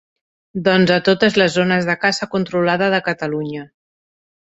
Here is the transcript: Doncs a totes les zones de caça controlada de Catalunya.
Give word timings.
Doncs 0.67 0.93
a 0.95 0.97
totes 1.09 1.37
les 1.43 1.53
zones 1.59 1.91
de 1.91 1.97
caça 2.07 2.31
controlada 2.35 2.91
de 2.97 3.05
Catalunya. 3.11 3.71